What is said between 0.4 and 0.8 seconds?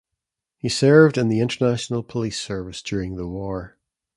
He